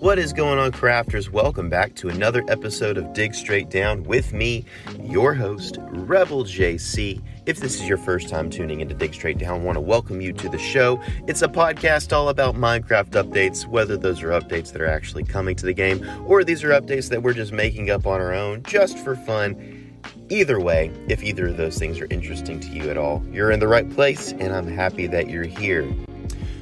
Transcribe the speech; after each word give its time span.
What 0.00 0.18
is 0.18 0.32
going 0.32 0.58
on, 0.58 0.72
crafters? 0.72 1.30
Welcome 1.30 1.68
back 1.68 1.94
to 1.96 2.08
another 2.08 2.42
episode 2.48 2.96
of 2.96 3.12
Dig 3.12 3.34
Straight 3.34 3.70
Down 3.70 4.02
with 4.02 4.32
me, 4.32 4.64
your 5.00 5.32
host, 5.34 5.78
Rebel 5.80 6.42
JC. 6.42 7.22
If 7.46 7.60
this 7.60 7.76
is 7.76 7.86
your 7.88 7.98
first 7.98 8.28
time 8.28 8.50
tuning 8.50 8.80
into 8.80 8.96
Dig 8.96 9.14
Straight 9.14 9.38
Down, 9.38 9.60
I 9.60 9.62
want 9.62 9.76
to 9.76 9.80
welcome 9.80 10.20
you 10.20 10.32
to 10.32 10.48
the 10.48 10.58
show. 10.58 11.00
It's 11.28 11.42
a 11.42 11.48
podcast 11.48 12.12
all 12.12 12.30
about 12.30 12.56
Minecraft 12.56 13.10
updates, 13.10 13.64
whether 13.64 13.96
those 13.96 14.24
are 14.24 14.30
updates 14.30 14.72
that 14.72 14.82
are 14.82 14.88
actually 14.88 15.22
coming 15.22 15.54
to 15.54 15.66
the 15.66 15.74
game 15.74 16.04
or 16.26 16.42
these 16.42 16.64
are 16.64 16.70
updates 16.70 17.08
that 17.10 17.22
we're 17.22 17.34
just 17.34 17.52
making 17.52 17.90
up 17.90 18.08
on 18.08 18.20
our 18.20 18.34
own 18.34 18.64
just 18.64 18.98
for 18.98 19.14
fun. 19.14 20.00
Either 20.30 20.58
way, 20.58 20.90
if 21.08 21.22
either 21.22 21.46
of 21.46 21.56
those 21.56 21.78
things 21.78 22.00
are 22.00 22.08
interesting 22.10 22.58
to 22.58 22.68
you 22.70 22.90
at 22.90 22.96
all, 22.96 23.24
you're 23.30 23.52
in 23.52 23.60
the 23.60 23.68
right 23.68 23.88
place 23.90 24.32
and 24.32 24.52
I'm 24.52 24.66
happy 24.66 25.06
that 25.06 25.30
you're 25.30 25.44
here. 25.44 25.88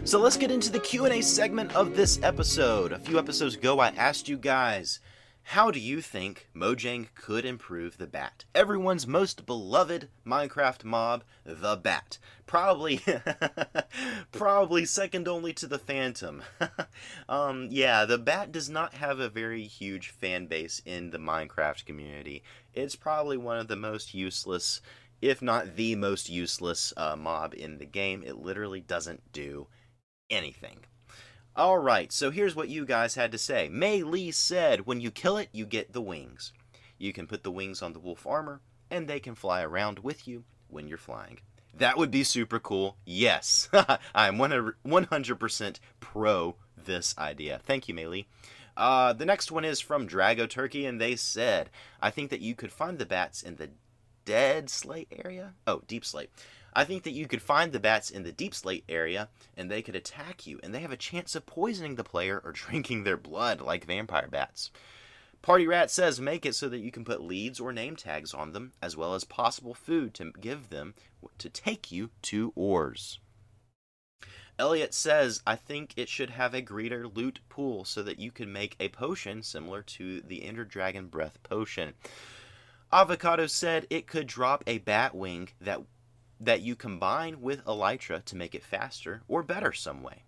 So 0.08 0.18
let's 0.18 0.38
get 0.38 0.50
into 0.50 0.72
the 0.72 0.80
Q&A 0.80 1.20
segment 1.20 1.76
of 1.76 1.94
this 1.94 2.18
episode. 2.22 2.92
A 2.92 2.98
few 2.98 3.18
episodes 3.18 3.56
ago 3.56 3.78
I 3.78 3.88
asked 3.88 4.26
you 4.26 4.38
guys, 4.38 5.00
how 5.42 5.70
do 5.70 5.78
you 5.78 6.00
think 6.00 6.48
Mojang 6.56 7.08
could 7.14 7.44
improve 7.44 7.98
the 7.98 8.06
bat? 8.06 8.46
Everyone's 8.54 9.06
most 9.06 9.44
beloved 9.44 10.08
Minecraft 10.26 10.82
mob, 10.82 11.24
the 11.44 11.76
bat. 11.76 12.16
Probably 12.46 13.02
probably 14.32 14.86
second 14.86 15.28
only 15.28 15.52
to 15.52 15.66
the 15.66 15.78
Phantom. 15.78 16.42
um, 17.28 17.68
yeah, 17.70 18.06
the 18.06 18.16
bat 18.16 18.50
does 18.50 18.70
not 18.70 18.94
have 18.94 19.20
a 19.20 19.28
very 19.28 19.64
huge 19.64 20.08
fan 20.08 20.46
base 20.46 20.80
in 20.86 21.10
the 21.10 21.18
Minecraft 21.18 21.84
community. 21.84 22.42
It's 22.72 22.96
probably 22.96 23.36
one 23.36 23.58
of 23.58 23.68
the 23.68 23.76
most 23.76 24.14
useless 24.14 24.80
if 25.20 25.42
not 25.42 25.76
the 25.76 25.96
most 25.96 26.30
useless 26.30 26.94
uh, 26.96 27.14
mob 27.14 27.52
in 27.52 27.76
the 27.76 27.84
game. 27.84 28.22
It 28.24 28.38
literally 28.38 28.80
doesn't 28.80 29.32
do 29.34 29.66
anything. 30.30 30.80
All 31.56 31.78
right, 31.78 32.12
so 32.12 32.30
here's 32.30 32.54
what 32.54 32.68
you 32.68 32.84
guys 32.84 33.16
had 33.16 33.32
to 33.32 33.38
say. 33.38 33.68
Mei 33.68 34.02
Lee 34.02 34.30
said, 34.30 34.86
when 34.86 35.00
you 35.00 35.10
kill 35.10 35.36
it, 35.36 35.48
you 35.52 35.66
get 35.66 35.92
the 35.92 36.00
wings. 36.00 36.52
You 36.98 37.12
can 37.12 37.26
put 37.26 37.42
the 37.42 37.50
wings 37.50 37.82
on 37.82 37.92
the 37.92 37.98
wolf 37.98 38.26
armor, 38.26 38.60
and 38.90 39.08
they 39.08 39.18
can 39.18 39.34
fly 39.34 39.62
around 39.62 39.98
with 40.00 40.28
you 40.28 40.44
when 40.68 40.86
you're 40.86 40.98
flying. 40.98 41.40
That 41.74 41.96
would 41.96 42.10
be 42.10 42.24
super 42.24 42.58
cool. 42.58 42.96
Yes, 43.04 43.68
I'm 44.14 44.36
100% 44.38 45.76
pro 46.00 46.56
this 46.76 47.14
idea. 47.18 47.60
Thank 47.64 47.88
you, 47.88 47.94
Mei 47.94 48.06
Lee. 48.06 48.26
Uh, 48.76 49.12
the 49.12 49.26
next 49.26 49.50
one 49.50 49.64
is 49.64 49.80
from 49.80 50.06
Drago 50.06 50.48
Turkey, 50.48 50.86
and 50.86 51.00
they 51.00 51.16
said, 51.16 51.70
I 52.00 52.10
think 52.10 52.30
that 52.30 52.40
you 52.40 52.54
could 52.54 52.70
find 52.70 52.98
the 52.98 53.06
bats 53.06 53.42
in 53.42 53.56
the 53.56 53.70
dead 54.24 54.70
slate 54.70 55.12
area. 55.24 55.54
Oh, 55.66 55.82
deep 55.88 56.04
slate. 56.04 56.30
I 56.72 56.84
think 56.84 57.02
that 57.02 57.12
you 57.12 57.26
could 57.26 57.42
find 57.42 57.72
the 57.72 57.80
bats 57.80 58.10
in 58.10 58.22
the 58.22 58.32
deep 58.32 58.54
slate 58.54 58.84
area 58.88 59.28
and 59.56 59.70
they 59.70 59.82
could 59.82 59.96
attack 59.96 60.46
you, 60.46 60.60
and 60.62 60.74
they 60.74 60.80
have 60.80 60.92
a 60.92 60.96
chance 60.96 61.34
of 61.34 61.46
poisoning 61.46 61.94
the 61.94 62.04
player 62.04 62.40
or 62.44 62.52
drinking 62.52 63.04
their 63.04 63.16
blood 63.16 63.60
like 63.60 63.86
vampire 63.86 64.28
bats. 64.28 64.70
Party 65.40 65.66
Rat 65.66 65.90
says 65.90 66.20
make 66.20 66.44
it 66.44 66.54
so 66.54 66.68
that 66.68 66.80
you 66.80 66.90
can 66.90 67.04
put 67.04 67.22
leads 67.22 67.60
or 67.60 67.72
name 67.72 67.96
tags 67.96 68.34
on 68.34 68.52
them, 68.52 68.72
as 68.82 68.96
well 68.96 69.14
as 69.14 69.24
possible 69.24 69.72
food 69.72 70.12
to 70.14 70.32
give 70.40 70.70
them 70.70 70.94
to 71.38 71.48
take 71.48 71.92
you 71.92 72.10
to 72.22 72.52
ores. 72.56 73.18
Elliot 74.58 74.92
says, 74.92 75.40
I 75.46 75.54
think 75.54 75.94
it 75.96 76.08
should 76.08 76.30
have 76.30 76.52
a 76.52 76.60
greater 76.60 77.06
loot 77.06 77.38
pool 77.48 77.84
so 77.84 78.02
that 78.02 78.18
you 78.18 78.32
can 78.32 78.52
make 78.52 78.74
a 78.80 78.88
potion 78.88 79.44
similar 79.44 79.82
to 79.82 80.20
the 80.20 80.44
Ender 80.44 80.64
Dragon 80.64 81.06
Breath 81.06 81.40
potion. 81.44 81.94
Avocado 82.92 83.46
said 83.46 83.86
it 83.88 84.08
could 84.08 84.26
drop 84.26 84.64
a 84.66 84.78
bat 84.78 85.14
wing 85.14 85.50
that 85.60 85.82
that 86.40 86.60
you 86.60 86.76
combine 86.76 87.40
with 87.40 87.64
Elytra 87.64 88.24
to 88.24 88.36
make 88.36 88.54
it 88.54 88.64
faster 88.64 89.22
or 89.28 89.42
better 89.42 89.72
some 89.72 90.02
way. 90.02 90.24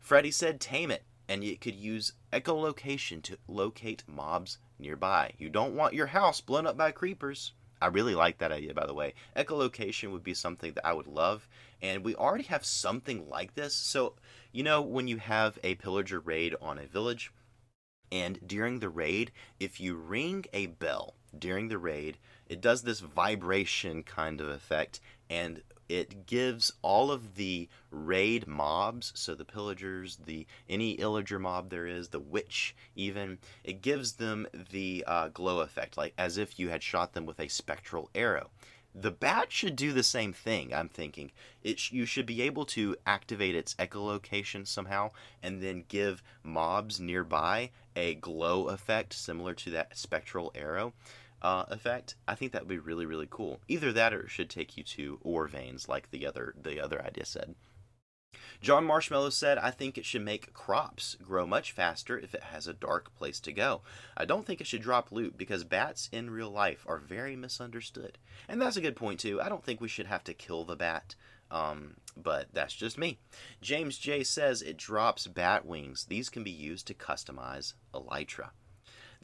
Freddy 0.00 0.30
said 0.30 0.60
tame 0.60 0.90
it, 0.90 1.04
and 1.28 1.42
it 1.42 1.60
could 1.60 1.74
use 1.74 2.12
echolocation 2.32 3.22
to 3.22 3.38
locate 3.48 4.04
mobs 4.06 4.58
nearby. 4.78 5.32
You 5.38 5.48
don't 5.48 5.74
want 5.74 5.94
your 5.94 6.06
house 6.06 6.40
blown 6.40 6.66
up 6.66 6.76
by 6.76 6.90
creepers. 6.90 7.52
I 7.80 7.88
really 7.88 8.14
like 8.14 8.38
that 8.38 8.52
idea, 8.52 8.72
by 8.72 8.86
the 8.86 8.94
way. 8.94 9.14
Echolocation 9.36 10.10
would 10.12 10.22
be 10.22 10.34
something 10.34 10.72
that 10.72 10.86
I 10.86 10.92
would 10.92 11.06
love, 11.06 11.48
and 11.82 12.04
we 12.04 12.14
already 12.14 12.44
have 12.44 12.64
something 12.64 13.28
like 13.28 13.54
this. 13.54 13.74
So, 13.74 14.14
you 14.52 14.62
know, 14.62 14.80
when 14.80 15.08
you 15.08 15.18
have 15.18 15.58
a 15.62 15.74
pillager 15.74 16.20
raid 16.20 16.54
on 16.60 16.78
a 16.78 16.86
village, 16.86 17.32
and 18.10 18.38
during 18.46 18.78
the 18.78 18.88
raid, 18.88 19.32
if 19.60 19.80
you 19.80 19.94
ring 19.94 20.46
a 20.52 20.66
bell 20.66 21.14
during 21.36 21.68
the 21.68 21.78
raid, 21.78 22.18
it 22.48 22.60
does 22.60 22.82
this 22.82 23.00
vibration 23.00 24.02
kind 24.04 24.40
of 24.40 24.48
effect, 24.48 25.00
and 25.28 25.62
it 25.88 26.26
gives 26.26 26.72
all 26.82 27.12
of 27.12 27.36
the 27.36 27.68
raid 27.90 28.46
mobs, 28.46 29.12
so 29.14 29.34
the 29.34 29.44
pillagers, 29.44 30.16
the 30.16 30.46
any 30.68 30.96
illager 30.96 31.40
mob 31.40 31.70
there 31.70 31.86
is, 31.86 32.08
the 32.08 32.20
witch 32.20 32.74
even, 32.96 33.38
it 33.62 33.82
gives 33.82 34.14
them 34.14 34.46
the 34.70 35.04
uh, 35.06 35.28
glow 35.28 35.60
effect, 35.60 35.96
like 35.96 36.12
as 36.18 36.38
if 36.38 36.58
you 36.58 36.70
had 36.70 36.82
shot 36.82 37.12
them 37.12 37.26
with 37.26 37.38
a 37.38 37.48
spectral 37.48 38.10
arrow. 38.14 38.50
The 38.98 39.10
bat 39.10 39.52
should 39.52 39.76
do 39.76 39.92
the 39.92 40.02
same 40.02 40.32
thing. 40.32 40.72
I'm 40.72 40.88
thinking 40.88 41.30
it. 41.62 41.78
Sh- 41.78 41.92
you 41.92 42.06
should 42.06 42.24
be 42.24 42.40
able 42.40 42.64
to 42.66 42.96
activate 43.06 43.54
its 43.54 43.74
echolocation 43.74 44.66
somehow, 44.66 45.10
and 45.42 45.62
then 45.62 45.84
give 45.86 46.22
mobs 46.42 46.98
nearby 46.98 47.70
a 47.94 48.14
glow 48.14 48.68
effect 48.68 49.12
similar 49.12 49.52
to 49.52 49.70
that 49.70 49.98
spectral 49.98 50.50
arrow 50.54 50.94
uh, 51.42 51.64
effect, 51.68 52.16
I 52.26 52.34
think 52.34 52.52
that 52.52 52.62
would 52.62 52.68
be 52.68 52.78
really 52.78 53.06
really 53.06 53.28
cool. 53.28 53.60
Either 53.68 53.92
that 53.92 54.12
or 54.12 54.22
it 54.22 54.30
should 54.30 54.50
take 54.50 54.76
you 54.76 54.82
to 54.84 55.18
ore 55.22 55.48
veins, 55.48 55.88
like 55.88 56.10
the 56.10 56.26
other 56.26 56.54
the 56.60 56.80
other 56.80 57.02
idea 57.02 57.24
said. 57.24 57.54
John 58.60 58.84
Marshmallow 58.84 59.30
said, 59.30 59.58
I 59.58 59.70
think 59.70 59.96
it 59.96 60.04
should 60.04 60.22
make 60.22 60.52
crops 60.52 61.16
grow 61.22 61.46
much 61.46 61.72
faster 61.72 62.18
if 62.18 62.34
it 62.34 62.42
has 62.42 62.66
a 62.66 62.72
dark 62.72 63.14
place 63.14 63.40
to 63.40 63.52
go. 63.52 63.82
I 64.16 64.24
don't 64.24 64.46
think 64.46 64.60
it 64.60 64.66
should 64.66 64.82
drop 64.82 65.12
loot 65.12 65.36
because 65.36 65.64
bats 65.64 66.08
in 66.12 66.30
real 66.30 66.50
life 66.50 66.84
are 66.86 66.98
very 66.98 67.36
misunderstood. 67.36 68.18
And 68.48 68.60
that's 68.60 68.76
a 68.76 68.80
good 68.80 68.96
point, 68.96 69.20
too. 69.20 69.40
I 69.40 69.48
don't 69.48 69.64
think 69.64 69.80
we 69.80 69.88
should 69.88 70.06
have 70.06 70.24
to 70.24 70.34
kill 70.34 70.64
the 70.64 70.76
bat, 70.76 71.14
um, 71.50 71.94
but 72.16 72.48
that's 72.52 72.74
just 72.74 72.98
me. 72.98 73.18
James 73.60 73.98
J 73.98 74.24
says 74.24 74.62
it 74.62 74.76
drops 74.76 75.26
bat 75.26 75.66
wings. 75.66 76.06
These 76.06 76.30
can 76.30 76.42
be 76.42 76.50
used 76.50 76.86
to 76.86 76.94
customize 76.94 77.74
Elytra. 77.94 78.50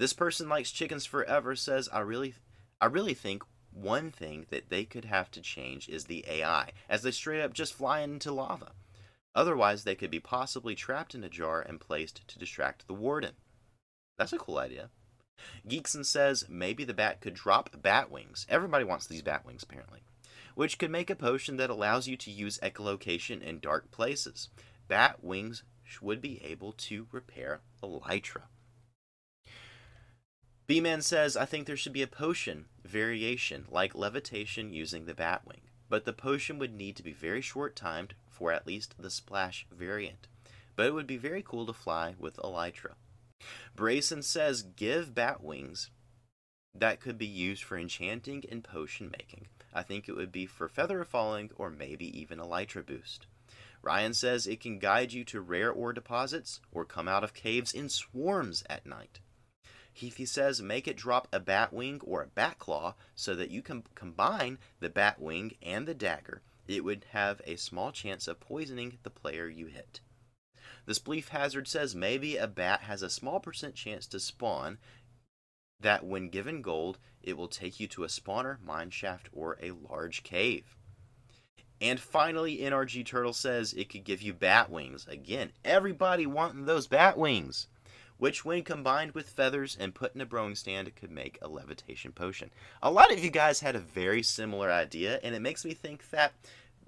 This 0.03 0.13
person 0.13 0.49
likes 0.49 0.73
chickens 0.73 1.07
forever 1.07 1.55
says 1.55 1.89
I 1.93 2.01
really 2.01 2.35
I 2.81 2.87
really 2.87 3.15
think 3.15 3.45
one 3.71 4.11
thing 4.11 4.47
that 4.51 4.69
they 4.69 4.85
could 4.85 5.05
have 5.05 5.31
to 5.31 5.41
change 5.41 5.89
is 5.89 6.07
the 6.07 6.25
AI, 6.29 6.73
as 6.89 7.03
they 7.03 7.13
straight 7.13 7.41
up 7.41 7.53
just 7.53 7.73
fly 7.73 8.01
into 8.01 8.33
lava. 8.33 8.73
Otherwise, 9.33 9.85
they 9.85 9.95
could 9.95 10.11
be 10.11 10.19
possibly 10.19 10.75
trapped 10.75 11.15
in 11.15 11.23
a 11.23 11.29
jar 11.29 11.61
and 11.61 11.81
placed 11.81 12.27
to 12.27 12.37
distract 12.41 12.89
the 12.89 12.95
warden. 12.95 13.35
That's 14.19 14.33
a 14.33 14.39
cool 14.39 14.59
idea. 14.59 14.91
Geekson 15.69 16.05
says 16.05 16.47
maybe 16.49 16.83
the 16.83 16.93
bat 16.93 17.21
could 17.21 17.35
drop 17.35 17.71
bat 17.81 18.11
wings. 18.11 18.45
Everybody 18.49 18.85
wants 18.85 19.07
these 19.07 19.23
bat 19.23 19.47
wings, 19.47 19.63
apparently. 19.63 20.03
Which 20.57 20.81
could 20.81 20.91
make 20.91 21.11
a 21.11 21.15
potion 21.15 21.59
that 21.59 21.71
allows 21.71 22.09
you 22.09 22.17
to 22.17 22.31
use 22.33 22.59
echolocation 22.61 23.41
in 23.41 23.61
dark 23.61 23.93
places. 23.93 24.49
Bat 24.89 25.23
wings 25.23 25.63
would 26.01 26.21
be 26.21 26.43
able 26.43 26.73
to 26.73 27.07
repair 27.13 27.61
elytra. 27.81 28.49
B-Man 30.67 31.03
says, 31.03 31.37
I 31.37 31.45
think 31.45 31.67
there 31.67 31.77
should 31.77 31.93
be 31.93 32.03
a 32.03 32.07
potion 32.07 32.67
variation, 32.85 33.67
like 33.69 33.95
levitation 33.95 34.73
using 34.73 35.05
the 35.07 35.15
Batwing, 35.15 35.63
but 35.89 36.05
the 36.05 36.13
potion 36.13 36.59
would 36.59 36.75
need 36.75 36.97
to 36.97 37.03
be 37.03 37.13
very 37.13 37.41
short 37.41 37.75
timed 37.77 38.15
for 38.29 38.53
at 38.53 38.67
least 38.67 38.95
the 38.99 39.11
splash 39.11 39.67
variant. 39.71 40.29
But 40.77 40.87
it 40.87 40.95
would 40.95 41.07
be 41.07 41.19
very 41.19 41.43
cool 41.43 41.67
to 41.67 41.73
fly 41.73 42.15
with 42.19 42.37
Elytra. 42.37 42.95
Brayson 43.77 44.23
says, 44.23 44.63
give 44.63 45.15
Batwings 45.15 45.91
that 46.75 47.01
could 47.01 47.19
be 47.19 47.27
used 47.27 47.63
for 47.63 47.77
enchanting 47.77 48.45
and 48.51 48.65
potion 48.65 49.11
making. 49.11 49.49
I 49.75 49.83
think 49.83 50.09
it 50.09 50.17
would 50.17 50.33
be 50.33 50.47
for 50.47 50.69
feather 50.69 51.05
falling 51.05 51.51
or 51.57 51.71
maybe 51.71 52.19
even 52.19 52.39
Elytra 52.39 52.85
boost. 52.85 53.27
Ryan 53.83 54.15
says 54.15 54.47
it 54.47 54.61
can 54.61 54.79
guide 54.79 55.13
you 55.13 55.25
to 55.25 55.41
rare 55.41 55.71
ore 55.71 55.93
deposits 55.93 56.61
or 56.71 56.85
come 56.85 57.09
out 57.09 57.25
of 57.25 57.35
caves 57.35 57.73
in 57.73 57.89
swarms 57.89 58.63
at 58.71 58.87
night. 58.87 59.21
Heathy 59.93 60.25
says 60.27 60.63
make 60.63 60.89
it 60.89 60.97
drop 60.97 61.29
a 61.33 61.41
bat 61.41 61.73
wing 61.73 62.01
or 62.05 62.23
a 62.23 62.27
bat 62.27 62.59
claw 62.59 62.95
so 63.15 63.35
that 63.35 63.51
you 63.51 63.63
can 63.63 63.85
combine 63.95 64.59
the 64.81 64.89
bat 64.89 65.21
wing 65.21 65.55
and 65.63 65.87
the 65.87 65.95
dagger. 65.95 66.43
It 66.67 66.85
would 66.85 67.07
have 67.11 67.43
a 67.45 67.57
small 67.57 67.93
chance 67.93 68.27
of 68.27 68.41
poisoning 68.41 68.99
the 69.03 69.11
player 69.11 69.49
you 69.49 69.67
hit. 69.67 70.01
The 70.87 70.95
Spleef 70.95 71.29
Hazard 71.29 71.69
says 71.69 71.95
maybe 71.95 72.37
a 72.37 72.47
bat 72.47 72.83
has 72.83 73.03
a 73.03 73.11
small 73.11 73.39
percent 73.39 73.75
chance 73.75 74.07
to 74.09 74.21
spawn 74.21 74.79
that 75.81 76.05
when 76.05 76.29
given 76.29 76.63
gold, 76.63 76.99
it 77.23 77.37
will 77.37 77.49
take 77.49 77.79
you 77.79 77.87
to 77.89 78.05
a 78.05 78.09
spawner, 78.09 78.61
mine 78.63 78.91
shaft, 78.91 79.29
or 79.33 79.59
a 79.61 79.73
large 79.73 80.23
cave. 80.23 80.77
And 81.81 81.99
finally, 81.99 82.59
NRG 82.59 83.05
Turtle 83.05 83.33
says 83.33 83.73
it 83.73 83.89
could 83.89 84.05
give 84.05 84.23
you 84.23 84.33
bat 84.33 84.71
wings. 84.71 85.07
Again, 85.09 85.53
everybody 85.65 86.27
wanting 86.27 86.65
those 86.65 86.87
bat 86.87 87.19
wings 87.19 87.67
which 88.23 88.45
when 88.45 88.63
combined 88.63 89.11
with 89.11 89.29
feathers 89.29 89.77
and 89.81 89.97
put 89.97 90.15
in 90.15 90.21
a 90.21 90.25
brewing 90.25 90.55
stand 90.55 90.95
could 90.95 91.11
make 91.11 91.37
a 91.43 91.49
levitation 91.49 92.13
potion. 92.13 92.49
A 92.81 92.89
lot 92.89 93.13
of 93.13 93.19
you 93.19 93.31
guys 93.33 93.59
had 93.59 93.75
a 93.75 93.81
very 93.81 94.23
similar 94.23 94.71
idea, 94.71 95.19
and 95.25 95.35
it 95.35 95.43
makes 95.43 95.65
me 95.65 95.75
think 95.75 96.09
that 96.11 96.33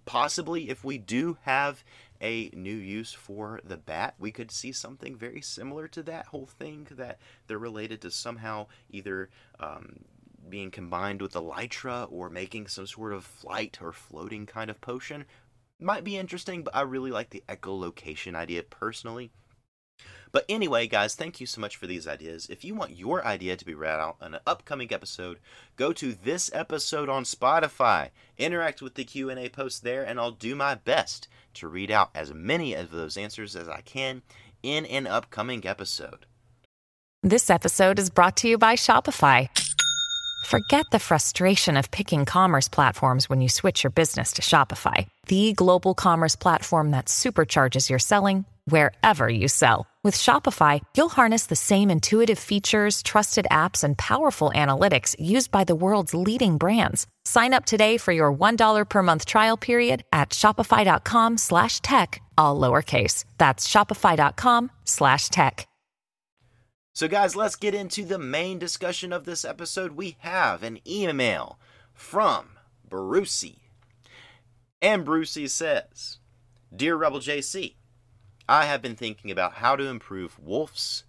possibly 0.04 0.70
if 0.70 0.84
we 0.84 0.96
do 0.96 1.36
have 1.42 1.82
a 2.20 2.50
new 2.54 2.76
use 2.76 3.12
for 3.12 3.60
the 3.64 3.76
bat. 3.76 4.14
We 4.16 4.30
could 4.30 4.52
see 4.52 4.70
something 4.70 5.16
very 5.16 5.40
similar 5.40 5.88
to 5.88 6.04
that 6.04 6.26
whole 6.26 6.46
thing 6.46 6.86
that 6.92 7.18
they're 7.48 7.58
related 7.58 8.00
to 8.02 8.12
somehow 8.12 8.68
either 8.88 9.28
um, 9.58 10.04
being 10.48 10.70
combined 10.70 11.20
with 11.20 11.32
elytra 11.32 12.06
or 12.12 12.30
making 12.30 12.68
some 12.68 12.86
sort 12.86 13.12
of 13.12 13.24
flight 13.24 13.78
or 13.82 13.90
floating 13.90 14.46
kind 14.46 14.70
of 14.70 14.80
potion. 14.80 15.24
Might 15.80 16.04
be 16.04 16.16
interesting, 16.16 16.62
but 16.62 16.76
I 16.76 16.82
really 16.82 17.10
like 17.10 17.30
the 17.30 17.42
echolocation 17.48 18.36
idea 18.36 18.62
personally. 18.62 19.32
But 20.32 20.44
anyway, 20.48 20.88
guys, 20.88 21.14
thank 21.14 21.40
you 21.40 21.46
so 21.46 21.60
much 21.60 21.76
for 21.76 21.86
these 21.86 22.08
ideas. 22.08 22.48
If 22.50 22.64
you 22.64 22.74
want 22.74 22.96
your 22.96 23.24
idea 23.24 23.56
to 23.56 23.64
be 23.64 23.74
read 23.74 24.00
out 24.00 24.16
in 24.20 24.34
an 24.34 24.40
upcoming 24.46 24.92
episode, 24.92 25.38
go 25.76 25.92
to 25.92 26.12
this 26.12 26.50
episode 26.52 27.08
on 27.08 27.22
Spotify, 27.22 28.10
interact 28.36 28.82
with 28.82 28.94
the 28.94 29.04
Q&A 29.04 29.48
post 29.48 29.84
there, 29.84 30.02
and 30.02 30.18
I'll 30.18 30.32
do 30.32 30.56
my 30.56 30.74
best 30.74 31.28
to 31.54 31.68
read 31.68 31.90
out 31.90 32.10
as 32.16 32.34
many 32.34 32.74
of 32.74 32.90
those 32.90 33.16
answers 33.16 33.54
as 33.54 33.68
I 33.68 33.80
can 33.82 34.22
in 34.64 34.86
an 34.86 35.06
upcoming 35.06 35.64
episode. 35.66 36.26
This 37.22 37.48
episode 37.48 37.98
is 37.98 38.10
brought 38.10 38.36
to 38.38 38.48
you 38.48 38.58
by 38.58 38.74
Shopify. 38.74 39.48
Forget 40.46 40.84
the 40.90 40.98
frustration 40.98 41.76
of 41.76 41.90
picking 41.90 42.26
commerce 42.26 42.68
platforms 42.68 43.30
when 43.30 43.40
you 43.40 43.48
switch 43.48 43.82
your 43.82 43.90
business 43.92 44.32
to 44.32 44.42
Shopify, 44.42 45.06
the 45.28 45.52
global 45.54 45.94
commerce 45.94 46.36
platform 46.36 46.90
that 46.90 47.06
supercharges 47.06 47.88
your 47.88 47.98
selling 47.98 48.44
wherever 48.66 49.28
you 49.28 49.48
sell. 49.48 49.86
With 50.04 50.14
Shopify, 50.14 50.80
you'll 50.94 51.08
harness 51.08 51.46
the 51.46 51.56
same 51.56 51.90
intuitive 51.90 52.38
features, 52.38 53.02
trusted 53.02 53.46
apps, 53.50 53.82
and 53.82 53.96
powerful 53.96 54.52
analytics 54.54 55.16
used 55.18 55.50
by 55.50 55.64
the 55.64 55.74
world's 55.74 56.12
leading 56.12 56.58
brands. 56.58 57.06
Sign 57.24 57.54
up 57.54 57.64
today 57.64 57.96
for 57.96 58.12
your 58.12 58.30
$1 58.30 58.84
per 58.86 59.02
month 59.02 59.24
trial 59.24 59.56
period 59.56 60.04
at 60.12 60.28
shopify.com 60.28 61.38
slash 61.38 61.80
tech, 61.80 62.20
all 62.36 62.60
lowercase. 62.60 63.24
That's 63.38 63.66
shopify.com 63.66 64.70
slash 64.84 65.28
tech. 65.30 65.66
So 66.92 67.08
guys, 67.08 67.34
let's 67.34 67.56
get 67.56 67.74
into 67.74 68.04
the 68.04 68.18
main 68.18 68.58
discussion 68.58 69.10
of 69.10 69.24
this 69.24 69.42
episode. 69.42 69.92
We 69.92 70.16
have 70.18 70.62
an 70.62 70.80
email 70.86 71.58
from 71.94 72.50
Brucey. 72.86 73.70
And 74.82 75.02
Brucey 75.02 75.48
says, 75.48 76.18
Dear 76.76 76.94
Rebel 76.94 77.20
JC, 77.20 77.76
I 78.48 78.66
have 78.66 78.82
been 78.82 78.96
thinking 78.96 79.30
about 79.30 79.54
how 79.54 79.74
to 79.76 79.86
improve 79.86 80.38
wolves 80.38 81.04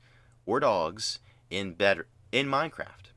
or 0.46 0.62
dogs 0.62 1.20
in 1.50 1.74
better 1.74 2.08
in 2.32 2.48
Minecraft. 2.48 3.12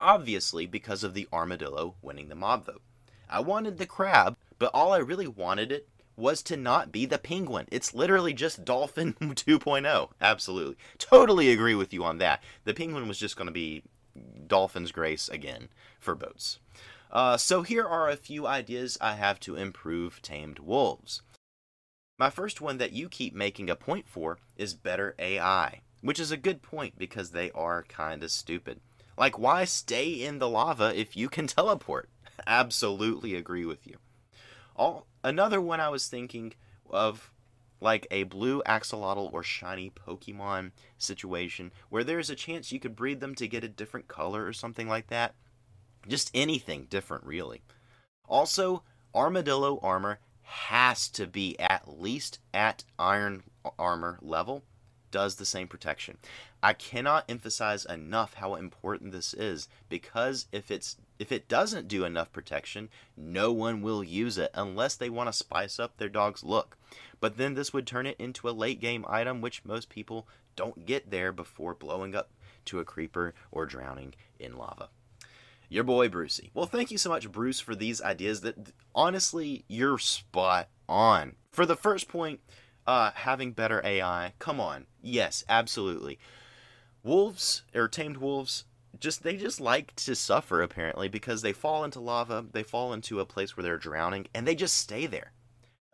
Obviously, 0.00 0.66
because 0.66 1.04
of 1.04 1.14
the 1.14 1.28
armadillo 1.32 1.94
winning 2.02 2.28
the 2.28 2.34
mob 2.34 2.66
vote. 2.66 2.82
I 3.28 3.40
wanted 3.40 3.78
the 3.78 3.86
crab, 3.86 4.36
but 4.58 4.72
all 4.74 4.92
I 4.92 4.98
really 4.98 5.28
wanted 5.28 5.70
it 5.70 5.88
was 6.16 6.42
to 6.42 6.56
not 6.56 6.90
be 6.90 7.06
the 7.06 7.18
penguin. 7.18 7.66
It's 7.70 7.94
literally 7.94 8.32
just 8.32 8.64
Dolphin 8.64 9.14
2.0. 9.20 10.10
Absolutely. 10.20 10.76
Totally 10.98 11.50
agree 11.50 11.76
with 11.76 11.92
you 11.92 12.04
on 12.04 12.18
that. 12.18 12.42
The 12.64 12.74
penguin 12.74 13.06
was 13.06 13.18
just 13.18 13.36
going 13.36 13.46
to 13.46 13.52
be 13.52 13.82
Dolphin's 14.46 14.92
Grace 14.92 15.28
again 15.28 15.68
for 16.00 16.14
boats. 16.14 16.58
Uh, 17.10 17.36
so 17.36 17.62
here 17.62 17.86
are 17.86 18.08
a 18.08 18.16
few 18.16 18.46
ideas 18.46 18.98
I 19.00 19.14
have 19.14 19.38
to 19.40 19.54
improve 19.54 20.20
tamed 20.22 20.58
wolves. 20.58 21.22
My 22.18 22.30
first 22.30 22.60
one 22.60 22.78
that 22.78 22.92
you 22.92 23.08
keep 23.08 23.34
making 23.34 23.70
a 23.70 23.76
point 23.76 24.06
for 24.06 24.38
is 24.56 24.74
better 24.74 25.14
AI, 25.18 25.80
which 26.02 26.20
is 26.20 26.30
a 26.30 26.36
good 26.36 26.62
point 26.62 26.98
because 26.98 27.30
they 27.30 27.50
are 27.52 27.84
kind 27.84 28.22
of 28.22 28.30
stupid. 28.30 28.80
Like, 29.16 29.38
why 29.38 29.64
stay 29.64 30.10
in 30.10 30.38
the 30.38 30.48
lava 30.48 30.94
if 30.94 31.16
you 31.16 31.28
can 31.28 31.46
teleport? 31.48 32.08
Absolutely 32.46 33.34
agree 33.34 33.64
with 33.64 33.86
you. 33.86 33.96
All, 34.76 35.06
another 35.22 35.60
one 35.60 35.80
I 35.80 35.88
was 35.88 36.08
thinking 36.08 36.54
of, 36.88 37.30
like 37.80 38.06
a 38.10 38.22
blue 38.24 38.62
axolotl 38.64 39.32
or 39.32 39.42
shiny 39.42 39.90
Pokemon 39.90 40.72
situation, 40.98 41.72
where 41.88 42.04
there's 42.04 42.30
a 42.30 42.36
chance 42.36 42.72
you 42.72 42.80
could 42.80 42.94
breed 42.94 43.20
them 43.20 43.34
to 43.34 43.48
get 43.48 43.64
a 43.64 43.68
different 43.68 44.08
color 44.08 44.46
or 44.46 44.52
something 44.52 44.88
like 44.88 45.08
that. 45.08 45.34
Just 46.06 46.30
anything 46.34 46.86
different, 46.88 47.24
really. 47.24 47.62
Also, 48.28 48.82
armadillo 49.14 49.78
armor 49.82 50.20
has 50.52 51.08
to 51.08 51.26
be 51.26 51.58
at 51.58 51.98
least 51.98 52.38
at 52.52 52.84
iron 52.98 53.42
armor 53.78 54.18
level 54.20 54.62
does 55.10 55.36
the 55.36 55.46
same 55.46 55.66
protection. 55.66 56.18
I 56.62 56.74
cannot 56.74 57.24
emphasize 57.28 57.86
enough 57.86 58.34
how 58.34 58.54
important 58.54 59.12
this 59.12 59.32
is 59.32 59.68
because 59.88 60.46
if 60.52 60.70
it's 60.70 60.96
if 61.18 61.32
it 61.32 61.48
doesn't 61.48 61.88
do 61.88 62.04
enough 62.04 62.32
protection, 62.32 62.90
no 63.16 63.50
one 63.50 63.80
will 63.80 64.04
use 64.04 64.36
it 64.36 64.50
unless 64.54 64.94
they 64.94 65.08
want 65.08 65.28
to 65.28 65.32
spice 65.32 65.80
up 65.80 65.96
their 65.96 66.10
dog's 66.10 66.44
look. 66.44 66.76
But 67.18 67.38
then 67.38 67.54
this 67.54 67.72
would 67.72 67.86
turn 67.86 68.06
it 68.06 68.16
into 68.18 68.48
a 68.48 68.50
late 68.50 68.80
game 68.80 69.06
item 69.08 69.40
which 69.40 69.64
most 69.64 69.88
people 69.88 70.26
don't 70.54 70.84
get 70.84 71.10
there 71.10 71.32
before 71.32 71.74
blowing 71.74 72.14
up 72.14 72.30
to 72.66 72.78
a 72.78 72.84
creeper 72.84 73.32
or 73.50 73.64
drowning 73.64 74.14
in 74.38 74.56
lava 74.56 74.90
your 75.72 75.84
boy 75.84 76.08
Brucey. 76.08 76.50
Well, 76.54 76.66
thank 76.66 76.90
you 76.90 76.98
so 76.98 77.08
much, 77.10 77.30
Bruce, 77.32 77.60
for 77.60 77.74
these 77.74 78.02
ideas. 78.02 78.42
That 78.42 78.72
honestly, 78.94 79.64
you're 79.68 79.98
spot 79.98 80.68
on. 80.88 81.36
For 81.50 81.66
the 81.66 81.76
first 81.76 82.08
point, 82.08 82.40
uh, 82.86 83.12
having 83.14 83.52
better 83.52 83.80
AI. 83.84 84.34
Come 84.38 84.60
on, 84.60 84.86
yes, 85.00 85.44
absolutely. 85.48 86.18
Wolves 87.02 87.62
or 87.74 87.88
tamed 87.88 88.18
wolves, 88.18 88.64
just 88.98 89.22
they 89.22 89.36
just 89.36 89.60
like 89.60 89.94
to 89.96 90.14
suffer 90.14 90.62
apparently 90.62 91.08
because 91.08 91.42
they 91.42 91.52
fall 91.52 91.84
into 91.84 92.00
lava, 92.00 92.44
they 92.52 92.62
fall 92.62 92.92
into 92.92 93.20
a 93.20 93.26
place 93.26 93.56
where 93.56 93.62
they're 93.64 93.78
drowning, 93.78 94.26
and 94.34 94.46
they 94.46 94.54
just 94.54 94.76
stay 94.76 95.06
there. 95.06 95.32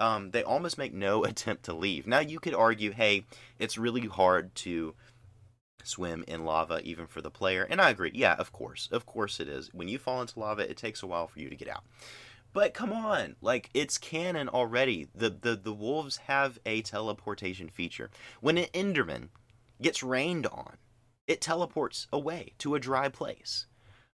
Um, 0.01 0.31
they 0.31 0.43
almost 0.43 0.79
make 0.79 0.93
no 0.93 1.25
attempt 1.25 1.65
to 1.65 1.73
leave. 1.73 2.07
Now 2.07 2.21
you 2.21 2.41
could 2.41 2.55
argue, 2.55 2.93
hey, 2.93 3.25
it's 3.59 3.79
really 3.79 4.07
hard 4.07 4.55
to 4.57 4.95
swim 5.85 6.25
in 6.27 6.45
lava 6.45 6.81
even 6.83 7.07
for 7.07 7.21
the 7.21 7.31
player. 7.31 7.67
And 7.69 7.81
I 7.81 7.91
agree. 7.91 8.11
Yeah, 8.15 8.35
of 8.35 8.53
course. 8.53 8.89
Of 8.91 9.07
course 9.07 9.41
it 9.41 9.49
is. 9.49 9.73
When 9.73 9.89
you 9.89 9.99
fall 9.99 10.21
into 10.21 10.39
lava, 10.39 10.69
it 10.69 10.77
takes 10.77 11.03
a 11.03 11.07
while 11.07 11.27
for 11.29 11.41
you 11.41 11.49
to 11.49 11.57
get 11.57 11.69
out. 11.69 11.85
But 12.53 12.75
come 12.75 12.93
on, 12.93 13.37
like 13.43 13.71
it's 13.75 13.99
canon 13.99 14.49
already. 14.49 15.09
The 15.15 15.31
the 15.31 15.55
the 15.55 15.73
wolves 15.73 16.17
have 16.29 16.59
a 16.65 16.83
teleportation 16.83 17.69
feature. 17.69 18.11
When 18.41 18.59
an 18.59 18.67
Enderman 18.75 19.29
gets 19.83 20.03
rained 20.03 20.47
on, 20.47 20.79
it 21.27 21.41
teleports 21.41 22.07
away 22.13 22.55
to 22.59 22.75
a 22.75 22.81
dry 22.81 23.09
place. 23.09 23.67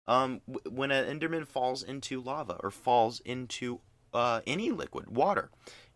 Um, 0.09 0.41
when 0.69 0.91
an 0.91 1.19
Enderman 1.19 1.47
falls 1.47 1.82
into 1.82 2.20
lava 2.20 2.59
or 2.61 2.70
falls 2.70 3.20
into 3.20 3.81
uh, 4.12 4.41
any 4.47 4.70
liquid, 4.70 5.14
water, 5.14 5.50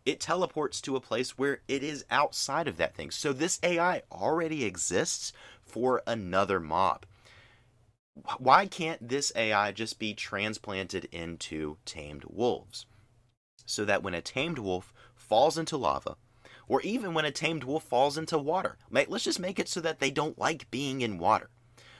it 0.05 0.21
teleports 0.21 0.81
to 0.83 0.95
a 0.95 1.01
place 1.01 1.37
where 1.37 1.63
it 1.67 1.83
is 1.83 2.05
outside 2.11 2.69
of 2.69 2.77
that 2.77 2.95
thing. 2.95 3.11
So 3.11 3.33
this 3.33 3.59
AI 3.63 4.03
already 4.13 4.65
exists 4.65 5.33
for 5.67 6.03
another 6.07 6.61
mob. 6.61 7.05
Why 8.39 8.67
can't 8.67 9.07
this 9.07 9.31
AI 9.37 9.73
just 9.73 9.99
be 9.99 10.15
transplanted 10.15 11.07
into 11.13 11.77
tamed 11.85 12.25
wolves? 12.27 12.87
So 13.67 13.85
that 13.85 14.03
when 14.03 14.15
a 14.15 14.23
tamed 14.23 14.59
wolf 14.59 14.95
falls 15.15 15.59
into 15.59 15.77
lava, 15.77 16.17
or 16.69 16.81
even 16.81 17.13
when 17.13 17.25
a 17.25 17.31
tamed 17.31 17.65
wolf 17.65 17.85
falls 17.85 18.17
into 18.17 18.39
water, 18.39 18.79
let's 18.91 19.25
just 19.25 19.41
make 19.41 19.59
it 19.59 19.69
so 19.69 19.81
that 19.81 20.01
they 20.01 20.11
don't 20.11 20.39
like 20.39 20.71
being 20.71 21.03
in 21.03 21.19
water. 21.19 21.51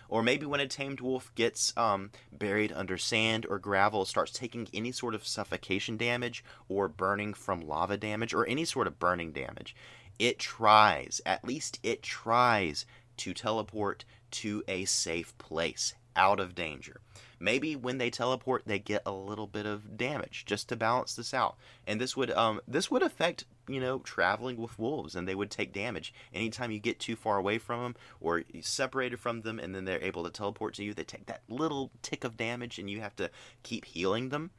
Or 0.09 0.23
maybe 0.23 0.47
when 0.47 0.61
a 0.61 0.69
tamed 0.69 1.01
wolf 1.01 1.35
gets 1.35 1.77
um, 1.77 2.13
buried 2.33 2.73
under 2.73 2.97
sand 2.97 3.45
or 3.49 3.59
gravel, 3.59 4.05
starts 4.05 4.33
taking 4.33 4.69
any 4.73 4.93
sort 4.93 5.15
of 5.15 5.27
suffocation 5.27 5.97
damage 5.97 6.45
or 6.69 6.89
burning 6.89 7.35
from 7.35 7.61
lava 7.61 7.97
damage 7.97 8.33
or 8.33 8.47
any 8.47 8.65
sort 8.65 8.87
of 8.87 9.01
burning 9.01 9.33
damage, 9.33 9.75
it 10.19 10.39
tries, 10.39 11.21
at 11.27 11.45
least 11.45 11.81
it 11.83 12.03
tries 12.03 12.87
to 13.19 13.35
teleport 13.35 14.05
to 14.31 14.63
a 14.69 14.85
safe 14.85 15.37
place 15.39 15.95
out 16.17 16.41
of 16.41 16.55
danger. 16.55 17.01
Maybe 17.39 17.77
when 17.77 17.99
they 17.99 18.09
teleport 18.09 18.63
they 18.65 18.79
get 18.79 19.03
a 19.05 19.13
little 19.13 19.47
bit 19.47 19.67
of 19.67 19.97
damage 19.97 20.45
just 20.47 20.69
to 20.71 20.77
balance 20.77 21.15
this 21.15 21.35
out. 21.35 21.57
And 21.87 22.01
this 22.01 22.17
would 22.17 22.31
um 22.31 22.61
this 22.67 22.91
would 22.91 23.03
affect, 23.03 23.45
you 23.69 23.79
know, 23.79 23.99
traveling 23.99 24.57
with 24.57 24.79
wolves 24.79 25.15
and 25.15 25.29
they 25.29 25.35
would 25.35 25.51
take 25.51 25.75
damage. 25.75 26.15
Anytime 26.33 26.71
you 26.71 26.79
get 26.79 26.99
too 26.99 27.17
far 27.17 27.37
away 27.37 27.59
from 27.59 27.83
them 27.83 27.97
or 28.21 28.45
separated 28.63 29.21
from 29.21 29.43
them 29.43 29.59
and 29.59 29.75
then 29.75 29.85
they're 29.85 30.03
able 30.03 30.25
to 30.25 30.31
teleport 30.31 30.75
to 30.75 30.85
you, 30.85 30.95
they 30.95 31.05
take 31.05 31.27
that 31.27 31.43
little 31.49 31.93
tick 32.01 32.25
of 32.25 32.39
damage 32.39 32.79
and 32.79 32.89
you 32.89 33.01
have 33.01 33.17
to 33.17 33.31
keep 33.63 33.85
healing 33.85 34.31
them. 34.31 34.51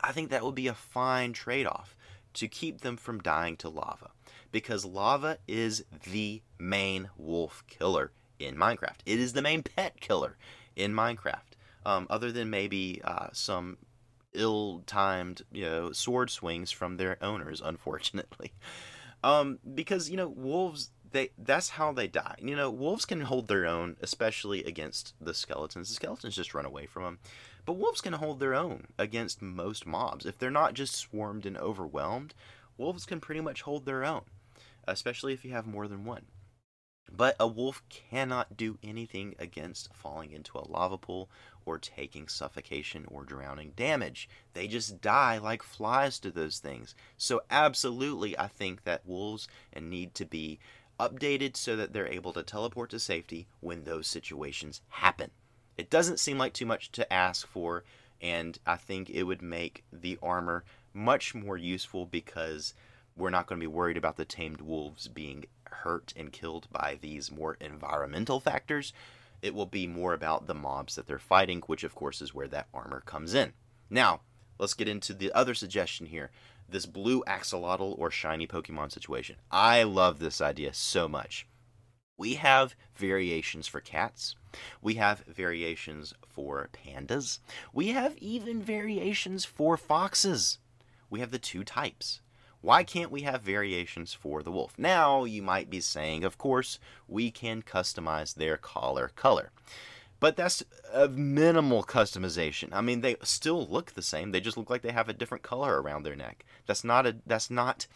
I 0.00 0.12
think 0.12 0.28
that 0.28 0.44
would 0.44 0.54
be 0.54 0.66
a 0.66 0.74
fine 0.74 1.32
trade-off 1.32 1.96
to 2.34 2.48
keep 2.48 2.80
them 2.80 2.96
from 2.96 3.20
dying 3.20 3.56
to 3.58 3.68
lava 3.68 4.10
because 4.52 4.84
lava 4.84 5.38
is 5.48 5.84
the 6.10 6.42
main 6.58 7.10
wolf 7.16 7.64
killer 7.66 8.12
in 8.38 8.56
Minecraft. 8.56 8.98
It 9.06 9.18
is 9.18 9.32
the 9.32 9.42
main 9.42 9.62
pet 9.62 10.00
killer 10.00 10.36
in 10.76 10.92
Minecraft. 10.92 11.56
Um, 11.86 12.06
other 12.08 12.32
than 12.32 12.50
maybe 12.50 13.00
uh, 13.04 13.28
some 13.32 13.76
ill-timed, 14.32 15.42
you 15.52 15.64
know, 15.64 15.92
sword 15.92 16.30
swings 16.30 16.70
from 16.70 16.96
their 16.96 17.22
owners, 17.22 17.60
unfortunately. 17.64 18.52
Um, 19.22 19.58
because 19.74 20.10
you 20.10 20.18
know, 20.18 20.28
wolves 20.28 20.90
they 21.12 21.30
that's 21.38 21.70
how 21.70 21.92
they 21.92 22.06
die. 22.06 22.36
You 22.42 22.54
know, 22.54 22.70
wolves 22.70 23.06
can 23.06 23.22
hold 23.22 23.48
their 23.48 23.64
own, 23.64 23.96
especially 24.02 24.62
against 24.64 25.14
the 25.18 25.32
skeletons. 25.32 25.88
The 25.88 25.94
skeletons 25.94 26.36
just 26.36 26.52
run 26.52 26.66
away 26.66 26.84
from 26.84 27.04
them. 27.04 27.18
But 27.64 27.74
wolves 27.74 28.00
can 28.00 28.14
hold 28.14 28.40
their 28.40 28.54
own 28.54 28.88
against 28.98 29.40
most 29.40 29.86
mobs 29.86 30.26
if 30.26 30.38
they're 30.38 30.50
not 30.50 30.74
just 30.74 30.94
swarmed 30.94 31.46
and 31.46 31.56
overwhelmed 31.56 32.34
wolves 32.76 33.06
can 33.06 33.20
pretty 33.20 33.40
much 33.40 33.62
hold 33.62 33.84
their 33.84 34.04
own, 34.04 34.22
especially 34.86 35.32
if 35.32 35.44
you 35.44 35.52
have 35.52 35.66
more 35.66 35.88
than 35.88 36.04
one. 36.04 36.26
But 37.10 37.36
a 37.38 37.46
wolf 37.46 37.82
cannot 37.88 38.56
do 38.56 38.78
anything 38.82 39.34
against 39.38 39.94
falling 39.94 40.32
into 40.32 40.58
a 40.58 40.66
lava 40.66 40.98
pool 40.98 41.30
or 41.64 41.78
taking 41.78 42.28
suffocation 42.28 43.04
or 43.08 43.24
drowning 43.24 43.72
damage. 43.76 44.28
They 44.54 44.66
just 44.66 45.00
die 45.00 45.38
like 45.38 45.62
flies 45.62 46.18
to 46.20 46.30
those 46.30 46.58
things. 46.58 46.94
So, 47.16 47.42
absolutely, 47.50 48.38
I 48.38 48.48
think 48.48 48.84
that 48.84 49.06
wolves 49.06 49.48
need 49.78 50.14
to 50.14 50.24
be 50.24 50.58
updated 50.98 51.56
so 51.56 51.76
that 51.76 51.92
they're 51.92 52.08
able 52.08 52.32
to 52.32 52.42
teleport 52.42 52.90
to 52.90 52.98
safety 52.98 53.46
when 53.60 53.84
those 53.84 54.06
situations 54.06 54.80
happen. 54.88 55.30
It 55.76 55.90
doesn't 55.90 56.20
seem 56.20 56.38
like 56.38 56.52
too 56.52 56.66
much 56.66 56.92
to 56.92 57.12
ask 57.12 57.46
for, 57.46 57.84
and 58.20 58.58
I 58.66 58.76
think 58.76 59.10
it 59.10 59.24
would 59.24 59.42
make 59.42 59.84
the 59.92 60.18
armor 60.22 60.64
much 60.92 61.34
more 61.34 61.56
useful 61.56 62.06
because 62.06 62.74
we're 63.16 63.30
not 63.30 63.46
going 63.46 63.60
to 63.60 63.64
be 63.64 63.72
worried 63.72 63.96
about 63.96 64.16
the 64.16 64.24
tamed 64.24 64.60
wolves 64.60 65.08
being 65.08 65.44
hurt 65.64 66.12
and 66.16 66.32
killed 66.32 66.68
by 66.70 66.98
these 67.00 67.30
more 67.30 67.56
environmental 67.60 68.40
factors. 68.40 68.92
It 69.42 69.54
will 69.54 69.66
be 69.66 69.86
more 69.86 70.14
about 70.14 70.46
the 70.46 70.54
mobs 70.54 70.94
that 70.94 71.06
they're 71.06 71.18
fighting, 71.18 71.62
which 71.66 71.84
of 71.84 71.94
course 71.94 72.22
is 72.22 72.34
where 72.34 72.48
that 72.48 72.68
armor 72.72 73.00
comes 73.00 73.34
in. 73.34 73.52
Now, 73.90 74.20
let's 74.58 74.74
get 74.74 74.88
into 74.88 75.12
the 75.12 75.32
other 75.32 75.54
suggestion 75.54 76.06
here 76.06 76.30
this 76.68 76.86
blue 76.86 77.22
axolotl 77.26 77.98
or 77.98 78.10
shiny 78.10 78.46
Pokemon 78.46 78.90
situation. 78.90 79.36
I 79.50 79.82
love 79.82 80.18
this 80.18 80.40
idea 80.40 80.72
so 80.72 81.08
much. 81.08 81.46
We 82.16 82.34
have 82.34 82.76
variations 82.94 83.66
for 83.66 83.80
cats. 83.80 84.36
We 84.80 84.94
have 84.94 85.24
variations 85.26 86.14
for 86.28 86.68
pandas. 86.72 87.40
We 87.72 87.88
have 87.88 88.16
even 88.18 88.62
variations 88.62 89.44
for 89.44 89.76
foxes. 89.76 90.58
We 91.10 91.20
have 91.20 91.32
the 91.32 91.38
two 91.38 91.64
types. 91.64 92.20
Why 92.60 92.84
can't 92.84 93.10
we 93.10 93.22
have 93.22 93.42
variations 93.42 94.14
for 94.14 94.42
the 94.42 94.52
wolf? 94.52 94.74
Now, 94.78 95.24
you 95.24 95.42
might 95.42 95.68
be 95.68 95.80
saying, 95.80 96.24
of 96.24 96.38
course, 96.38 96.78
we 97.08 97.30
can 97.30 97.62
customize 97.62 98.34
their 98.34 98.56
collar 98.56 99.10
color. 99.16 99.50
But 100.20 100.36
that's 100.36 100.62
a 100.92 101.08
minimal 101.08 101.82
customization. 101.82 102.70
I 102.72 102.80
mean, 102.80 103.02
they 103.02 103.16
still 103.22 103.66
look 103.66 103.92
the 103.92 104.02
same. 104.02 104.30
They 104.30 104.40
just 104.40 104.56
look 104.56 104.70
like 104.70 104.80
they 104.80 104.92
have 104.92 105.10
a 105.10 105.12
different 105.12 105.42
color 105.42 105.82
around 105.82 106.04
their 106.04 106.16
neck. 106.16 106.46
That's 106.66 106.84
not 106.84 107.06
a 107.06 107.16
that's 107.26 107.50
not 107.50 107.86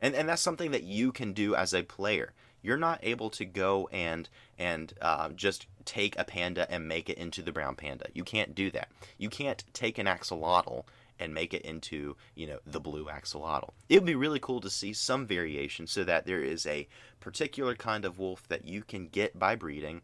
and 0.00 0.14
and 0.14 0.28
that's 0.28 0.42
something 0.42 0.72
that 0.72 0.82
you 0.82 1.12
can 1.12 1.32
do 1.32 1.54
as 1.54 1.72
a 1.72 1.84
player. 1.84 2.32
You're 2.66 2.76
not 2.76 2.98
able 3.04 3.30
to 3.30 3.44
go 3.44 3.88
and 3.92 4.28
and 4.58 4.92
uh, 5.00 5.28
just 5.28 5.66
take 5.84 6.18
a 6.18 6.24
panda 6.24 6.68
and 6.68 6.88
make 6.88 7.08
it 7.08 7.16
into 7.16 7.40
the 7.40 7.52
brown 7.52 7.76
panda. 7.76 8.06
You 8.12 8.24
can't 8.24 8.56
do 8.56 8.72
that. 8.72 8.88
You 9.18 9.28
can't 9.28 9.62
take 9.72 9.98
an 9.98 10.06
axolotl 10.06 10.82
and 11.20 11.32
make 11.32 11.54
it 11.54 11.62
into, 11.62 12.16
you 12.34 12.48
know, 12.48 12.58
the 12.66 12.80
blue 12.80 13.04
axolotl. 13.06 13.70
It 13.88 13.94
would 14.00 14.04
be 14.04 14.16
really 14.16 14.40
cool 14.40 14.60
to 14.62 14.68
see 14.68 14.92
some 14.92 15.28
variation 15.28 15.86
so 15.86 16.02
that 16.02 16.26
there 16.26 16.42
is 16.42 16.66
a 16.66 16.88
particular 17.20 17.76
kind 17.76 18.04
of 18.04 18.18
wolf 18.18 18.48
that 18.48 18.66
you 18.66 18.82
can 18.82 19.06
get 19.06 19.38
by 19.38 19.54
breeding 19.54 20.02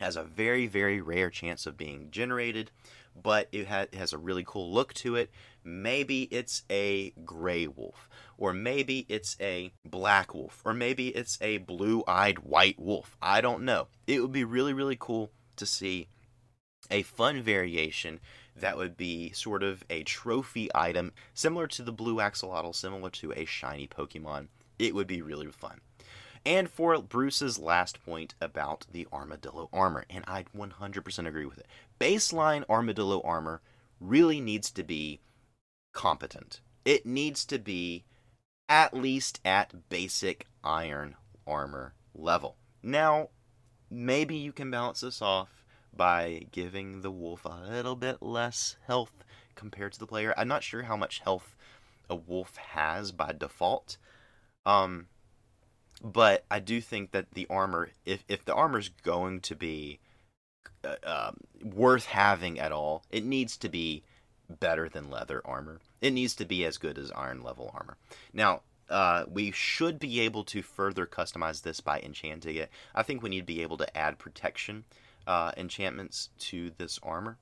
has 0.00 0.16
a 0.16 0.22
very 0.22 0.66
very 0.66 1.00
rare 1.00 1.28
chance 1.28 1.66
of 1.66 1.76
being 1.76 2.08
generated 2.10 2.70
but 3.22 3.48
it 3.52 3.66
has 3.66 4.12
a 4.12 4.18
really 4.18 4.44
cool 4.46 4.72
look 4.72 4.94
to 4.94 5.14
it 5.14 5.30
maybe 5.64 6.22
it's 6.24 6.62
a 6.70 7.10
gray 7.24 7.66
wolf 7.66 8.08
or 8.38 8.52
maybe 8.52 9.06
it's 9.08 9.36
a 9.40 9.72
black 9.84 10.34
wolf 10.34 10.62
or 10.64 10.72
maybe 10.72 11.08
it's 11.08 11.38
a 11.40 11.58
blue-eyed 11.58 12.38
white 12.40 12.78
wolf 12.78 13.16
i 13.20 13.40
don't 13.40 13.62
know 13.62 13.86
it 14.06 14.20
would 14.20 14.32
be 14.32 14.44
really 14.44 14.72
really 14.72 14.96
cool 14.98 15.30
to 15.56 15.66
see 15.66 16.08
a 16.90 17.02
fun 17.02 17.40
variation 17.42 18.20
that 18.56 18.76
would 18.76 18.96
be 18.96 19.30
sort 19.32 19.62
of 19.62 19.84
a 19.88 20.02
trophy 20.02 20.68
item 20.74 21.12
similar 21.34 21.66
to 21.68 21.82
the 21.82 21.92
blue 21.92 22.16
axolotl, 22.16 22.74
similar 22.74 23.10
to 23.10 23.32
a 23.32 23.44
shiny 23.44 23.86
Pokemon. 23.86 24.48
It 24.78 24.94
would 24.94 25.06
be 25.06 25.22
really 25.22 25.46
fun. 25.48 25.80
And 26.44 26.70
for 26.70 27.00
Bruce's 27.02 27.58
last 27.58 28.02
point 28.04 28.34
about 28.40 28.86
the 28.90 29.06
armadillo 29.12 29.68
armor, 29.72 30.06
and 30.08 30.24
I'd 30.26 30.50
100% 30.56 31.26
agree 31.28 31.44
with 31.44 31.58
it. 31.58 31.66
Baseline 32.00 32.64
armadillo 32.68 33.20
armor 33.22 33.60
really 34.00 34.40
needs 34.40 34.70
to 34.70 34.82
be 34.82 35.20
competent. 35.92 36.60
It 36.84 37.06
needs 37.06 37.44
to 37.46 37.58
be 37.58 38.04
at 38.68 38.94
least 38.94 39.40
at 39.44 39.88
basic 39.88 40.46
iron 40.62 41.16
armor 41.46 41.94
level. 42.14 42.56
Now, 42.82 43.28
maybe 43.90 44.36
you 44.36 44.52
can 44.52 44.70
balance 44.70 45.00
this 45.00 45.20
off 45.20 45.64
by 45.94 46.46
giving 46.52 47.00
the 47.00 47.10
wolf 47.10 47.44
a 47.44 47.68
little 47.68 47.96
bit 47.96 48.22
less 48.22 48.76
health 48.86 49.24
compared 49.54 49.92
to 49.92 49.98
the 49.98 50.06
player. 50.06 50.32
I'm 50.36 50.48
not 50.48 50.62
sure 50.62 50.84
how 50.84 50.96
much 50.96 51.20
health 51.20 51.54
a 52.08 52.14
wolf 52.14 52.56
has 52.56 53.12
by 53.12 53.32
default. 53.32 53.98
Um, 54.64 55.06
but 56.02 56.44
I 56.50 56.60
do 56.60 56.80
think 56.80 57.10
that 57.10 57.32
the 57.32 57.46
armor, 57.50 57.90
if, 58.06 58.24
if 58.28 58.44
the 58.44 58.54
armor 58.54 58.78
is 58.78 58.88
going 58.88 59.40
to 59.40 59.54
be 59.54 59.98
uh, 60.84 60.96
uh, 61.02 61.32
worth 61.62 62.06
having 62.06 62.58
at 62.58 62.72
all, 62.72 63.04
it 63.10 63.24
needs 63.24 63.56
to 63.58 63.68
be 63.68 64.02
better 64.58 64.88
than 64.88 65.10
leather 65.10 65.40
armor. 65.44 65.80
It 66.00 66.12
needs 66.12 66.34
to 66.36 66.44
be 66.44 66.64
as 66.64 66.78
good 66.78 66.98
as 66.98 67.12
iron 67.12 67.42
level 67.42 67.70
armor. 67.74 67.96
Now, 68.32 68.62
uh, 68.88 69.24
we 69.30 69.52
should 69.52 69.98
be 69.98 70.20
able 70.20 70.42
to 70.44 70.62
further 70.62 71.06
customize 71.06 71.62
this 71.62 71.80
by 71.80 72.00
enchanting 72.00 72.56
it. 72.56 72.70
I 72.94 73.04
think 73.04 73.22
we 73.22 73.30
need 73.30 73.40
to 73.40 73.46
be 73.46 73.62
able 73.62 73.76
to 73.78 73.96
add 73.96 74.18
protection 74.18 74.84
uh, 75.26 75.52
enchantments 75.56 76.30
to 76.38 76.72
this 76.76 76.98
armor. 77.02 77.38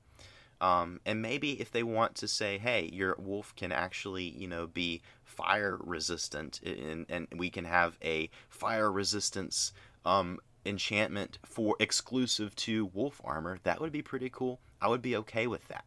Um, 0.61 0.99
and 1.05 1.21
maybe 1.21 1.59
if 1.59 1.71
they 1.71 1.83
want 1.83 2.15
to 2.15 2.27
say, 2.27 2.57
hey, 2.57 2.89
your 2.91 3.15
wolf 3.17 3.55
can 3.55 3.71
actually, 3.71 4.25
you 4.25 4.47
know, 4.47 4.67
be 4.67 5.01
fire 5.23 5.79
resistant, 5.81 6.59
and, 6.63 7.05
and 7.09 7.27
we 7.35 7.49
can 7.49 7.65
have 7.65 7.97
a 8.03 8.29
fire 8.49 8.91
resistance 8.91 9.71
um, 10.05 10.39
enchantment 10.65 11.39
for 11.45 11.75
exclusive 11.79 12.55
to 12.57 12.85
wolf 12.93 13.21
armor, 13.23 13.59
that 13.63 13.79
would 13.79 13.91
be 13.91 14.01
pretty 14.01 14.29
cool. 14.29 14.59
I 14.81 14.89
would 14.89 15.01
be 15.01 15.15
okay 15.17 15.47
with 15.47 15.67
that. 15.69 15.85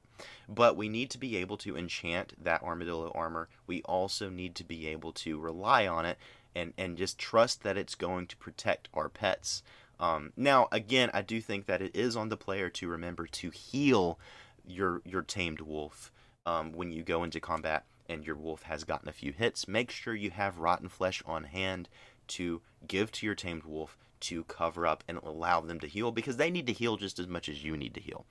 But 0.48 0.76
we 0.76 0.88
need 0.88 1.10
to 1.10 1.18
be 1.18 1.36
able 1.36 1.56
to 1.58 1.76
enchant 1.76 2.34
that 2.42 2.62
armadillo 2.62 3.12
armor. 3.14 3.48
We 3.66 3.82
also 3.82 4.28
need 4.28 4.54
to 4.56 4.64
be 4.64 4.86
able 4.88 5.12
to 5.12 5.38
rely 5.38 5.86
on 5.86 6.04
it 6.06 6.18
and, 6.54 6.72
and 6.76 6.98
just 6.98 7.18
trust 7.18 7.62
that 7.62 7.78
it's 7.78 7.94
going 7.94 8.26
to 8.26 8.36
protect 8.36 8.88
our 8.92 9.08
pets 9.08 9.62
um, 10.02 10.32
now, 10.36 10.66
again, 10.72 11.10
I 11.14 11.22
do 11.22 11.40
think 11.40 11.66
that 11.66 11.80
it 11.80 11.94
is 11.94 12.16
on 12.16 12.28
the 12.28 12.36
player 12.36 12.68
to 12.70 12.88
remember 12.88 13.28
to 13.28 13.50
heal 13.50 14.18
your 14.66 15.00
your 15.04 15.22
tamed 15.22 15.60
wolf 15.60 16.12
um, 16.44 16.72
when 16.72 16.90
you 16.90 17.04
go 17.04 17.22
into 17.22 17.38
combat 17.38 17.84
and 18.08 18.26
your 18.26 18.34
wolf 18.34 18.62
has 18.64 18.82
gotten 18.82 19.08
a 19.08 19.12
few 19.12 19.32
hits. 19.32 19.68
Make 19.68 19.92
sure 19.92 20.14
you 20.14 20.30
have 20.30 20.58
rotten 20.58 20.88
flesh 20.88 21.22
on 21.24 21.44
hand 21.44 21.88
to 22.28 22.62
give 22.88 23.12
to 23.12 23.26
your 23.26 23.36
tamed 23.36 23.62
wolf 23.62 23.96
to 24.20 24.42
cover 24.44 24.88
up 24.88 25.04
and 25.06 25.18
allow 25.18 25.60
them 25.60 25.78
to 25.78 25.86
heal 25.86 26.10
because 26.10 26.36
they 26.36 26.50
need 26.50 26.66
to 26.66 26.72
heal 26.72 26.96
just 26.96 27.20
as 27.20 27.28
much 27.28 27.48
as 27.48 27.62
you 27.62 27.76
need 27.76 27.94
to 27.94 28.00
heal. 28.00 28.26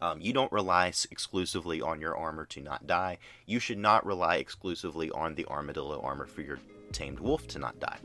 Um, 0.00 0.20
you 0.20 0.32
don't 0.32 0.52
rely 0.52 0.92
exclusively 1.10 1.80
on 1.80 2.00
your 2.00 2.16
armor 2.16 2.44
to 2.46 2.60
not 2.60 2.86
die. 2.86 3.18
You 3.46 3.58
should 3.58 3.78
not 3.78 4.04
rely 4.04 4.36
exclusively 4.36 5.10
on 5.10 5.34
the 5.34 5.46
armadillo 5.46 6.00
armor 6.02 6.26
for 6.26 6.42
your 6.42 6.58
tamed 6.92 7.20
wolf 7.20 7.46
to 7.48 7.58
not 7.58 7.78
die. 7.80 7.98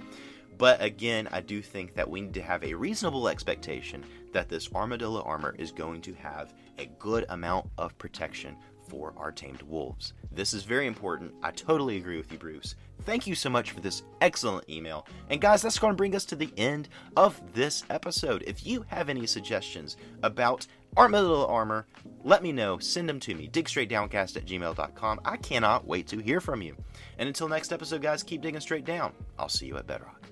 But 0.58 0.82
again, 0.82 1.28
I 1.32 1.42
do 1.42 1.62
think 1.62 1.96
that 1.96 2.10
we 2.10 2.22
need 2.22 2.34
to 2.36 2.42
have 2.42 2.64
a 2.64 2.74
reasonable 2.74 3.28
expectation 3.28 4.06
that 4.32 4.48
this 4.48 4.72
armadillo 4.74 5.22
armor 5.24 5.56
is 5.58 5.72
going 5.72 6.02
to 6.02 6.14
have 6.14 6.54
a 6.78 6.86
good 7.00 7.26
amount 7.30 7.68
of 7.78 7.98
protection 7.98 8.56
for 8.88 9.14
our 9.18 9.32
tamed 9.32 9.62
wolves. 9.64 10.14
This 10.32 10.54
is 10.54 10.64
very 10.64 10.86
important. 10.86 11.34
I 11.42 11.52
totally 11.52 11.98
agree 11.98 12.18
with 12.18 12.32
you, 12.32 12.38
Bruce. 12.38 12.76
Thank 13.06 13.26
you 13.26 13.36
so 13.36 13.50
much 13.50 13.72
for 13.72 13.80
this 13.80 14.04
excellent 14.20 14.70
email. 14.70 15.08
And 15.30 15.42
guys, 15.42 15.62
that's 15.62 15.80
going 15.80 15.94
to 15.94 15.98
bring 15.98 16.16
us 16.16 16.26
to 16.26 16.36
the 16.36 16.54
end 16.58 16.90
of 17.16 17.42
this 17.54 17.84
episode. 17.90 18.44
If 18.46 18.66
you 18.66 18.86
have 18.88 19.10
any 19.10 19.26
suggestions 19.26 19.98
about 20.24 20.68
Armadillo 20.98 21.48
Armor, 21.48 21.88
let 22.24 22.44
me 22.44 22.52
know. 22.52 22.78
Send 22.78 23.08
them 23.08 23.20
to 23.22 23.34
me. 23.34 23.50
Digstraightdowncast 23.52 24.38
at 24.38 24.46
gmail.com. 24.46 25.22
I 25.26 25.38
cannot 25.38 25.88
wait 25.88 26.08
to 26.08 26.20
hear 26.20 26.42
from 26.42 26.62
you. 26.62 26.76
And 27.18 27.28
until 27.28 27.48
next 27.48 27.72
episode, 27.72 28.02
guys, 28.02 28.24
keep 28.24 28.42
digging 28.42 28.62
straight 28.62 28.86
down. 28.86 29.14
I'll 29.40 29.50
see 29.50 29.68
you 29.68 29.78
at 29.78 29.88
Bedrock. 29.88 30.28